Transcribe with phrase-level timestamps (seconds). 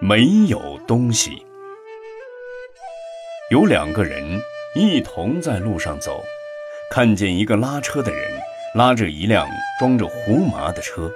[0.00, 1.44] 没有东西。
[3.50, 4.40] 有两个人
[4.74, 6.22] 一同在路上走，
[6.90, 8.30] 看见一个拉车的人
[8.74, 9.48] 拉着一辆
[9.78, 11.10] 装着胡麻的车，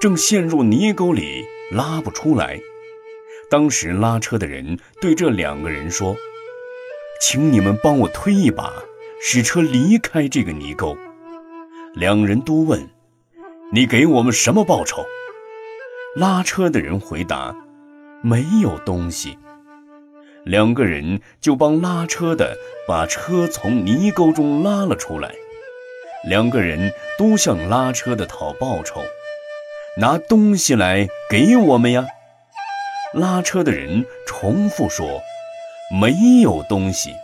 [0.00, 2.58] 正陷入泥沟里拉不出来。
[3.50, 6.16] 当时拉车的人对这两个人说
[7.20, 8.72] ：“请你们帮我推一把，
[9.20, 10.96] 使车离开这个泥沟。”
[11.94, 12.88] 两人都问
[13.70, 15.04] ：“你给我们什么报酬？”
[16.16, 17.54] 拉车的人回答。
[18.26, 19.36] 没有东西，
[20.44, 22.56] 两个人就帮拉车的
[22.88, 25.34] 把车从泥沟中拉了出来。
[26.26, 29.02] 两个人都向拉车的讨报酬，
[29.98, 32.06] 拿东西来给我们呀！
[33.12, 35.20] 拉车的人重复说
[36.00, 37.14] ：“没有东西。”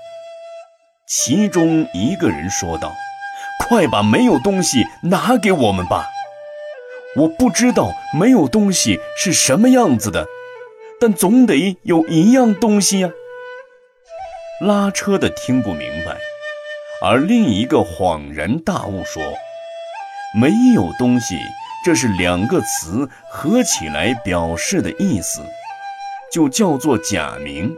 [1.09, 2.93] 其中一个人说道
[3.67, 6.05] ：“快把没有东西拿给我们吧！
[7.17, 10.27] 我不知道没有东西是什么样子的。”
[11.01, 13.11] 但总得有一样东西呀。
[14.61, 16.19] 拉车的听不明白，
[17.03, 19.23] 而另一个恍然大悟说
[20.39, 21.35] ：“没有东西，
[21.83, 25.41] 这是两个词合起来表示的意思，
[26.31, 27.75] 就叫做假名，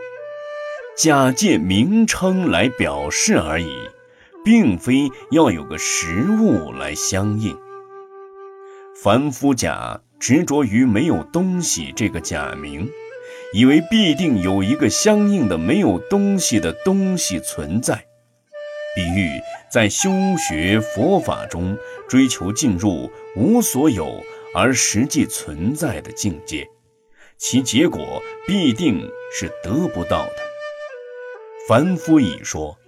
[0.97, 3.71] 假借名称来表示而已，
[4.45, 7.57] 并非要有个实物来相应。
[9.01, 12.91] 凡夫假执着于没有东西这个假名。”
[13.53, 18.07] 以为必定有一个相应的没有东西的东西存在，
[18.97, 19.29] 比喻
[19.71, 21.77] 在修学佛法中
[22.09, 24.23] 追求进入无所有
[24.55, 26.67] 而实际存在的境界，
[27.37, 30.37] 其结果必定是得不到的。
[31.69, 32.79] 凡夫已说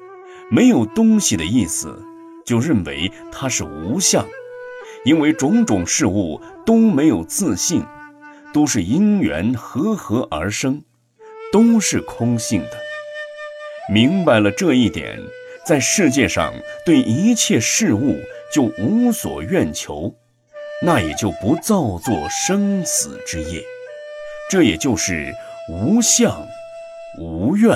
[0.50, 2.02] 没有东西的意思，
[2.46, 4.26] 就认为它是无相，
[5.04, 7.84] 因为种种事物都没有自性。
[8.55, 10.83] 都是因缘和合而生，
[11.52, 12.78] 都是空性的。
[13.92, 15.19] 明白了这一点，
[15.66, 16.55] 在世界上
[16.86, 18.16] 对一切事物
[18.53, 20.15] 就无所愿求，
[20.81, 23.60] 那也就不造作生死之业。
[24.48, 25.34] 这也就是
[25.69, 26.47] 无相、
[27.19, 27.71] 无愿、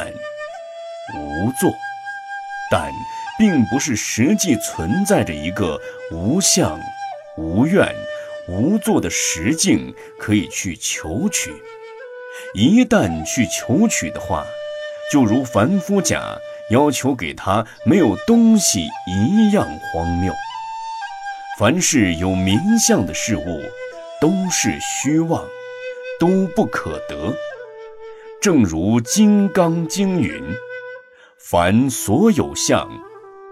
[1.16, 1.72] 无作，
[2.70, 2.92] 但
[3.36, 5.80] 并不是实际存在着一个
[6.12, 6.78] 无相、
[7.36, 7.92] 无愿。
[8.48, 11.52] 无作的实境可以去求取，
[12.54, 14.46] 一旦去求取的话，
[15.12, 16.38] 就如凡夫甲
[16.70, 20.32] 要求给他没有东西一样荒谬。
[21.58, 23.62] 凡是有名相的事物，
[24.20, 25.44] 都是虚妄，
[26.18, 27.34] 都不可得。
[28.40, 30.40] 正如《金刚经》云
[31.36, 32.88] ：“凡所有相，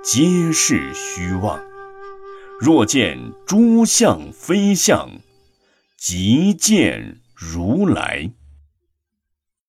[0.04, 1.60] 皆是虚妄。”
[2.58, 5.10] 若见诸相非相，
[5.98, 8.30] 即见如来。